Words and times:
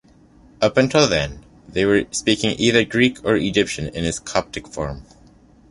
Up 0.63 0.77
until 0.77 1.07
then, 1.07 1.45
they 1.69 1.85
were 1.85 2.05
speaking 2.09 2.55
either 2.59 2.83
Greek 2.83 3.23
or 3.23 3.35
Egyptian 3.35 3.87
in 3.89 4.03
its 4.03 4.17
Coptic 4.17 4.67
form. 4.67 5.03